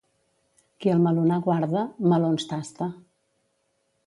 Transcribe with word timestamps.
Qui 0.85 0.93
el 0.93 1.03
melonar 1.03 1.37
guarda, 1.49 1.85
melons 2.15 2.49
tasta. 2.55 2.89